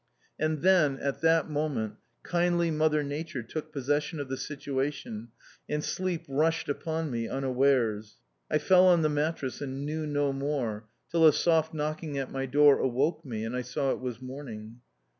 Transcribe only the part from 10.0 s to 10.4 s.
no